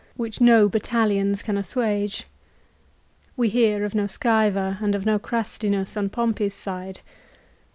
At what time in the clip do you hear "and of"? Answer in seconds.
4.81-5.05